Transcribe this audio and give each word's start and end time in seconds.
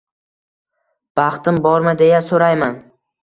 Baxtim 1.19 1.61
bormi, 1.67 1.95
deya 2.01 2.25
so’rayman. 2.31 2.77